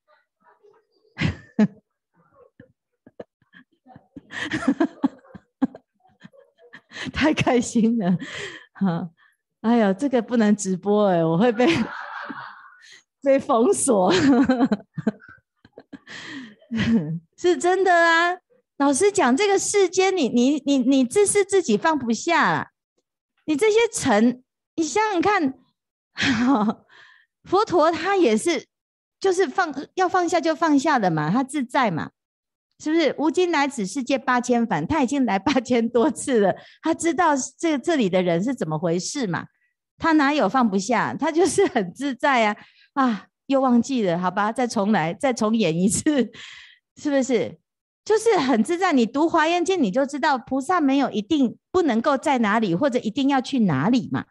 [7.13, 8.17] 太开心了，
[8.73, 9.09] 哈！
[9.61, 11.67] 哎呦，这个不能直播哎，我会被
[13.23, 14.11] 被封锁。
[17.37, 18.35] 是真的啊，
[18.77, 22.67] 老实讲，这个世间你，你你你你，这是自己放不下了。
[23.45, 24.43] 你这些尘，
[24.75, 25.53] 你想想看，
[27.43, 28.65] 佛陀他也是，
[29.19, 32.11] 就是放要放下就放下的嘛，他自在嘛。
[32.79, 34.85] 是不是无今来此世界八千返？
[34.85, 39.45] 他已经来八千多次了，他知道这这里的人是怎么回事嘛？
[39.97, 41.15] 他哪有放不下？
[41.19, 42.55] 他就是很自在啊！
[42.93, 46.31] 啊，又忘记了，好吧，再重来，再重演一次，
[46.97, 47.57] 是不是？
[48.03, 48.93] 就是很自在。
[48.93, 54.25] 你读《华严经》，你就知道菩萨没有一定不能够在哪里，或者一定要去哪里嘛。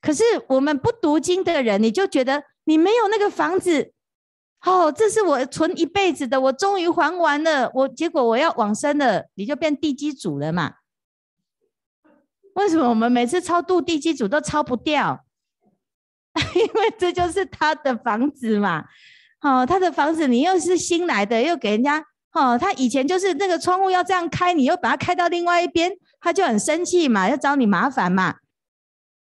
[0.00, 3.92] 可是我们不读经的人，你就觉得你没有那个房子。
[4.66, 7.70] 哦，这是我存一辈子的，我终于还完了。
[7.74, 10.74] 我结果我要往生了，你就变地基主了嘛？
[12.54, 15.24] 为什么我们每次超度地基主都超不掉？
[16.54, 18.84] 因为这就是他的房子嘛。
[19.44, 22.02] 哦，他的房子你又是新来的，又给人家
[22.32, 28.36] 哦，他以前就是那个窗户要这样开，你又把它开到另外一边，他就很生气嘛，要找你麻烦嘛。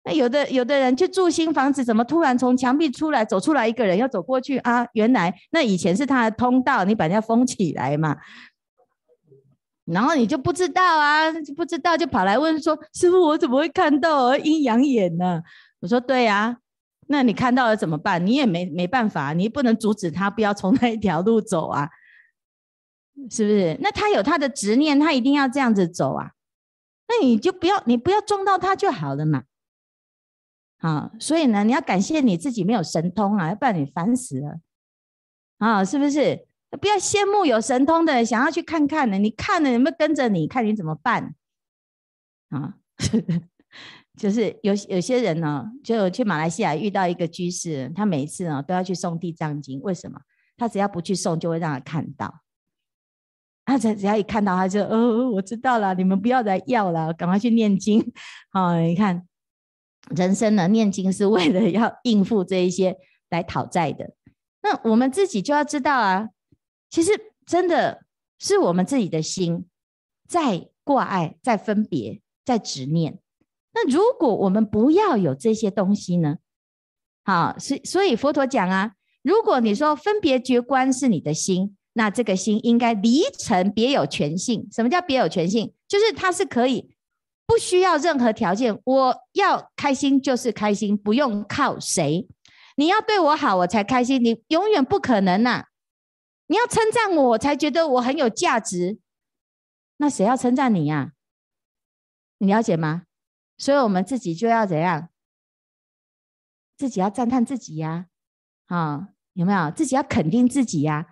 [0.05, 4.87] 那有的有的人去住新房子，怎么突然从墙壁出来走出来一个人要走过去啊？
[4.95, 8.17] 原来那以前是他的通道，你把人家封起来嘛。
[9.85, 15.43] 然后你就不知道啊，不知道就跑来问说：“师傅，我怎么会看到阴阳眼呢？”
[15.83, 16.57] 我说：“对呀，
[17.09, 18.25] 那你看到了怎么办？
[18.27, 21.91] 你也没没办法，你不能阻止他不要从那一条路走啊，
[23.31, 23.77] 是不是？
[23.81, 26.33] 那他有他的执念，他一定要这样子走啊。
[27.09, 29.45] 那你就不要，你不要撞到他就好了嘛。”
[30.79, 34.59] 啊，所以呢，你要感谢你自己没有神通啊，要不然你烦死了
[35.59, 36.47] 啊，是不是？
[36.81, 39.19] 不要羡慕有神通的，想要去看看呢。
[39.19, 40.49] 你看了有没有跟着你？
[40.49, 41.35] 看你怎么办
[42.49, 42.79] 啊？
[44.23, 50.21] 就是有有些人呢，就去马来西亚遇到一个居士，他每一次呢都要去送地藏经，为什么？
[50.57, 52.33] 他只要不去送，就会让他看到。
[53.65, 58.01] 他只只要一看到，他就哦，我知道了，你们不要再要了，赶快去念经。
[58.53, 59.27] 好，你看。
[60.17, 62.97] 人生呢，念经是为了要应付这一些
[63.31, 64.15] 来讨债的。
[64.63, 66.29] 那我们自己就要知道啊，
[66.91, 67.13] 其实
[67.47, 68.05] 真的
[68.39, 69.67] 是我们自己的心
[70.29, 73.19] 在挂碍、在分别、在执念。
[73.75, 76.37] 那如果我们不要有这些东西呢？
[77.25, 84.69] 好，所所以佛陀讲啊，如果你说分别觉观是你的心，那这个心应该离尘别有全性。
[84.73, 85.73] 什么叫别有全性？
[85.89, 86.95] 就是它是可以。
[87.45, 92.27] 不需要任何条件，我要开心就是开心，不用靠谁。
[92.77, 94.23] 你要对我好，我才开心。
[94.25, 95.67] 你永远不可能呐、
[96.47, 98.99] 你要称赞我，我才觉得我很有价值。
[99.99, 101.13] 那谁要称赞你呀、啊？
[102.39, 103.03] 你了解吗？
[103.57, 105.09] 所以我们自己就要怎样？
[106.77, 108.07] 自己要赞叹自己呀！
[108.67, 109.71] 啊，有没有？
[109.71, 111.07] 自己要肯定自己呀！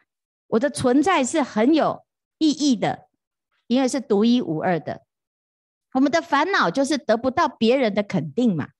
[0.48, 2.04] 我的存在是很有
[2.38, 3.06] 意义的，
[3.68, 5.02] 因为是独一无二的。
[5.92, 8.70] 我们的烦恼就是得不到别人的肯定嘛，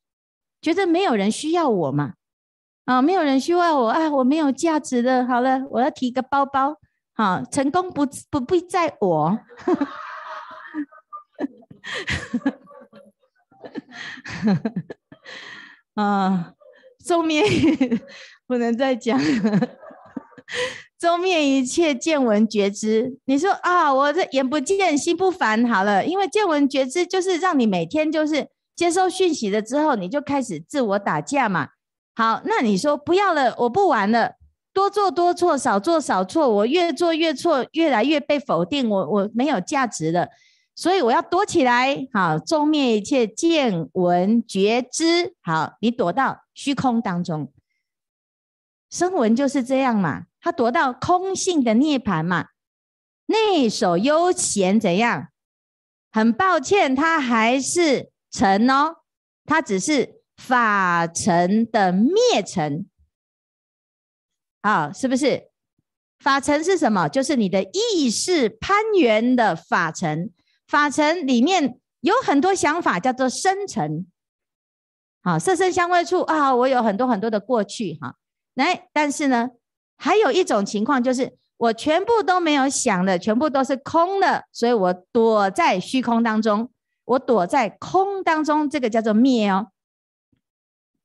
[0.61, 2.15] 觉得没有人需要我嘛，
[2.87, 5.25] 啊，没有人需要我啊，我没有价值的。
[5.27, 6.81] 好了，我要提个包包，
[7.13, 9.39] 好，成功不不必在我。
[15.95, 16.55] 啊，
[17.05, 17.45] 终灭
[18.47, 19.21] 不能再讲。
[20.99, 31.69] 终灭一切见闻觉知，你说啊，我这眼不见心不烦，好了，因为见闻觉知就是让你每天就是接收讯息了之后，你就开始自我打架嘛。
[32.15, 34.33] 好，那你说不要了，我不玩了，
[34.75, 40.29] 多做多错，少做少错，我越做越错，越来越被否定，我我没有价值了，
[40.81, 42.09] 所以我要躲起来。
[42.11, 47.53] 好，终灭一切见闻觉知，好，你躲到虚空当中，
[48.89, 50.23] 声闻就是这样嘛。
[50.41, 52.47] 他躲到空性的涅槃嘛，
[53.27, 55.29] 内守悠闲怎样？
[56.13, 59.03] 很抱歉，他还是尘哦，
[59.45, 62.89] 他只是法尘的灭尘。
[64.63, 65.51] 啊，是不是？
[66.19, 67.07] 法尘是什么？
[67.07, 70.33] 就是你的意识攀缘的法尘。
[70.71, 74.07] 法尘里面有很多想法，叫做生尘。
[75.21, 78.15] 好，色身香味触啊，我有很多很多的过去哈。
[78.55, 79.51] 来，但是呢，
[79.97, 86.71] 还有一种情况就是我全部都没有想的，全部都是空的，所以我躲在虚空当中，
[87.05, 89.73] 我躲在空当中，这个叫做灭哦，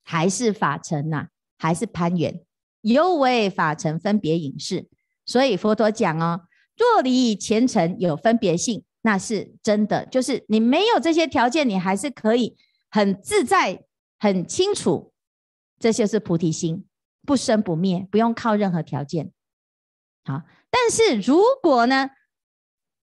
[0.03, 2.39] 还是法尘呐，还是攀缘，
[2.81, 4.87] 犹为法尘分别影视。
[5.25, 6.41] 所以佛陀讲哦，
[6.77, 12.57] 若离前尘有分别性，那是真的，就是你没有这些条件，你还是可以
[12.89, 13.85] 很自在。
[14.17, 15.13] 很清楚，
[15.77, 16.87] 这就是菩提心，
[17.27, 19.31] 不生不灭，不用靠任何条件。
[20.23, 20.41] 好，
[20.71, 22.09] 但是如果呢，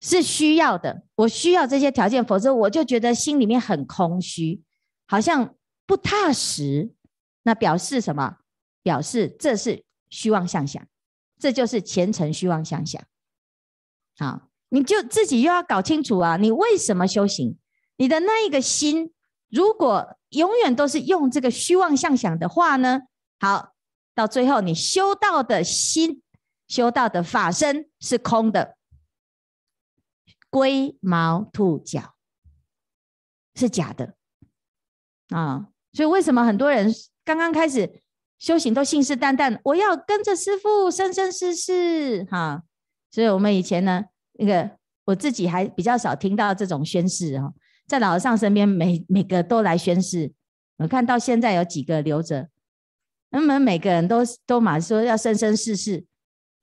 [0.01, 4.63] 是需要的，我需要这些条件，否则我就觉得心里面很空虚，
[5.07, 5.55] 好像
[5.87, 6.93] 不踏实。
[7.43, 8.39] 那表示什么？
[8.83, 10.85] 表示这是虚妄相想，
[11.39, 13.01] 这就是前尘虚妄相想。
[14.17, 17.59] 好，你就自己又要搞清楚啊，你为什么修行？
[17.97, 19.13] 你的那一个心，
[19.51, 23.03] 如果永远都是用这个虚妄相想的话呢，
[23.39, 23.75] 好，
[24.15, 26.23] 到最后你修道的心、
[26.67, 28.79] 修道的法身是空的，
[30.49, 32.15] 龟毛兔角
[33.55, 34.15] 是假的
[35.29, 35.69] 啊！
[35.93, 36.91] 所以为什么很多人
[37.27, 38.03] 刚刚开始
[38.39, 42.63] 修行都信誓旦旦，我要跟着师父生生世世哈？
[43.11, 44.07] 所以我们以前呢，
[44.43, 44.69] 那个
[45.05, 47.55] 我自己还比较少听到这种宣誓哦。
[47.87, 50.33] 在老和尚身边，每每个都来宣誓。
[50.79, 52.49] 我看到现在有几个留着，
[53.31, 56.05] 那么每个人都都马说要生生世世。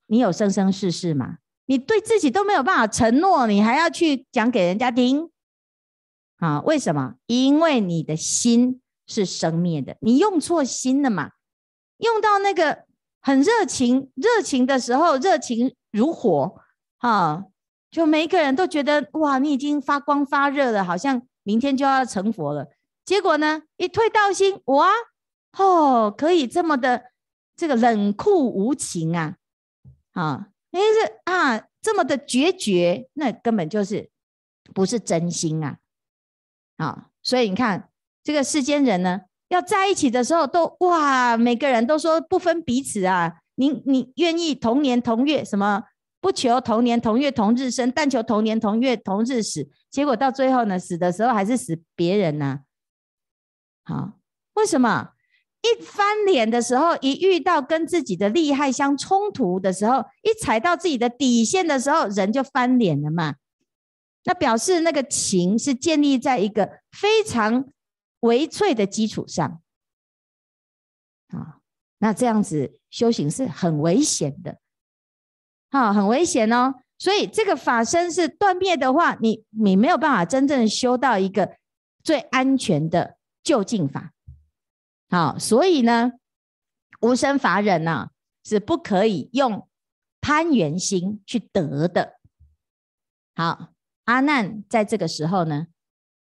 [0.06, 1.36] 你有生生世世吗？
[1.66, 5.30] 你对自己都没有办法承诺，你还要去讲给人家听？
[6.38, 7.14] 啊，为什么？
[7.26, 11.30] 因为你的心是生灭的，你用错心了嘛。
[11.98, 12.84] 用到那个
[13.20, 16.56] 很热情、热情的时候，热情如火，
[16.98, 17.44] 啊。
[17.90, 22.68] 就每一个人都觉得哇，你已经发光发热了，好像明天就要成佛了。
[23.04, 24.90] 结果呢，一退道心，哇，
[25.58, 27.10] 哦，可以这么的
[27.56, 29.34] 这个冷酷无情啊，
[30.12, 34.10] 啊，哎这啊，这么的决绝，那根本就是
[34.72, 35.78] 不是真心啊，
[36.76, 37.88] 啊，所以你看
[38.22, 45.82] 这个世间人呢，要在一起的时候都哇，每个人都说不分彼此啊，你你愿意同年同月什么？
[46.20, 49.68] 不求同年同月同日生，但求同年同月同日死。
[49.90, 52.60] 结果到最后呢，死的时候还是死别人呢、
[53.84, 53.94] 啊。
[53.94, 54.18] 好，
[54.54, 55.12] 为什么
[55.62, 63.36] 一翻脸的时候，一遇到跟自己的利害相冲突的时候，一踩到自己的底线的时候，人就翻脸了嘛？
[64.24, 67.66] 那表示那个情是建立在一个非常
[68.20, 69.62] 微脆的基础上。
[71.28, 71.60] 啊，
[71.98, 74.59] 那这样子修行是很危险的。
[75.70, 76.74] 好，很危险哦。
[76.98, 81.56] 所以这个法身是断灭的话，你你没有办法真正修到一个
[82.02, 84.12] 最安全的究竟法。
[85.08, 86.12] 好，所以呢，
[87.00, 88.10] 无生法忍呢、啊，
[88.44, 89.66] 是不可以用
[90.20, 92.18] 攀缘心去得的。
[93.34, 93.72] 好，
[94.04, 95.68] 阿难在这个时候呢，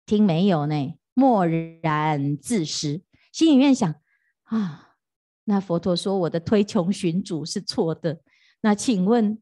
[0.04, 0.98] 听没有呢？
[1.14, 3.00] 默然自失，
[3.32, 3.94] 心里面想
[4.42, 4.96] 啊，
[5.44, 8.20] 那佛陀说我的推穷寻主是错的。
[8.60, 9.40] 那请问，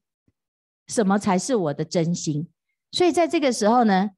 [0.87, 2.49] 什么才是我的真心？
[2.91, 4.11] 所以在这个时候呢，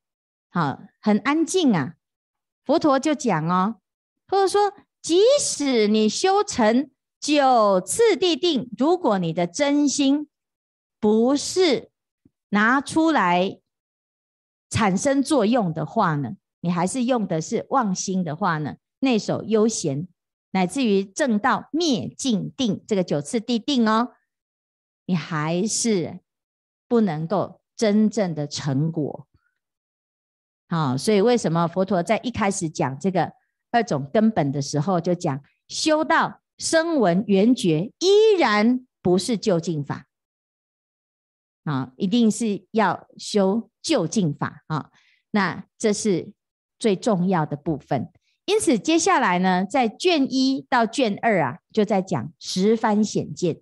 [0.51, 1.95] 好，很安静啊。
[2.65, 3.77] 佛陀就讲哦，
[4.27, 6.91] 或者说，即使你修成
[7.21, 10.29] 九次地定，如果你的真心
[10.99, 11.91] 不是
[12.49, 13.61] 拿出来
[14.69, 20.09] 产生作用的话呢，你还是用的是妄心的话呢，内守悠闲，
[20.51, 24.13] 乃至于正道灭尽定这个九次地定哦。
[25.07, 26.21] 你还是
[26.89, 29.27] 不能够真正的成果，
[30.69, 33.33] 好，所以为什么佛陀在一开始讲这个
[33.71, 40.07] 二种根本的时候，就讲修道声闻缘觉依然不是究竟法，
[41.65, 44.91] 啊，一定是要修究竟法啊，
[45.31, 46.33] 那这是
[46.79, 48.11] 最重要的部分。
[48.47, 53.61] 因此，接下来呢，在卷一到卷二啊，就在讲十番显见。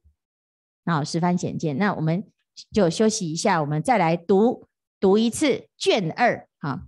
[0.85, 2.25] 好，十番显见，那我们
[2.73, 4.67] 就休息一下，我们再来读
[5.01, 6.47] 读一次卷二。
[6.61, 6.81] 好，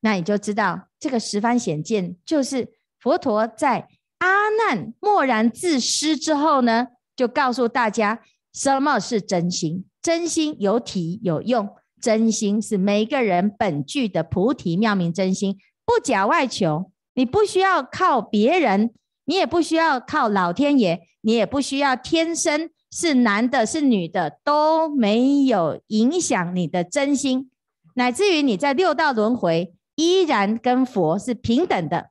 [0.00, 2.68] 那你就知道这个十番显见，就是
[2.98, 3.88] 佛陀在
[4.18, 8.22] 阿难默然自失之后呢，就告诉大家
[8.52, 9.84] 什么是真心。
[10.02, 11.68] 真心有体有用，
[12.00, 16.92] 真心是每个人本具的菩提妙明真心，不假外求。
[17.14, 18.92] 你不需要靠别人，
[19.24, 22.70] 你也不需要靠老天爷，你也不需要天生。
[22.90, 27.50] 是男的，是女的，都没有影响你的真心，
[27.94, 32.10] 乃至于你在六道轮回依然跟佛是平等的。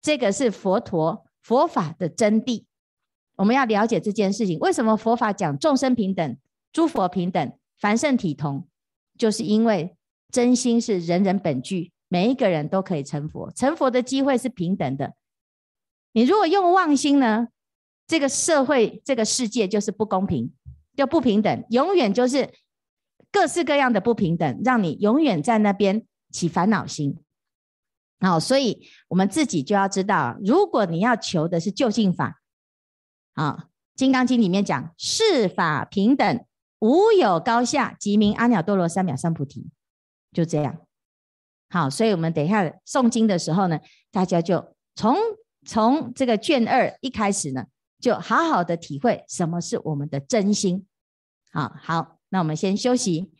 [0.00, 2.64] 这个是佛陀佛法的真谛。
[3.36, 6.36] 我们要了解这件事情，为什么佛法讲众生平等、
[6.72, 8.66] 诸佛平等、凡圣体同，
[9.18, 9.96] 就是因为
[10.30, 15.14] 真心是人人本具，每一个人都可以成佛，成佛的机会是平等的。
[16.12, 17.48] 你如果用妄心呢，
[18.10, 20.52] 这个社会、这个世界就是不公平，
[20.96, 22.52] 就不平等，永远就是
[23.30, 27.22] 各式各样的不平等，让你永远在那边起烦恼心。
[28.18, 32.42] 好，所以我们自己就要知道，如果你要求的是究竟法，
[33.34, 36.44] 啊，《金刚经》里面讲世法平等，
[36.80, 39.70] 无有高下，即名阿耨多罗三藐三菩提，
[40.32, 40.80] 就这样。
[41.68, 43.78] 好，所以我们等一下诵经的时候呢，
[44.10, 45.14] 大家就从
[45.64, 47.66] 从这个卷二一开始呢，
[48.00, 50.86] 就好好的体会什么是我们的真心。
[51.52, 53.30] 好好，那我们先休息。